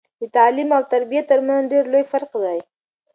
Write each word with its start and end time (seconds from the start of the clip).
د 0.21 0.23
تعليم 0.35 0.69
او 0.77 0.83
تربيه 0.93 1.23
ترمنځ 1.29 1.63
ډير 1.71 1.85
لوي 1.91 2.03
فرق 2.11 2.31
دی 2.43 2.59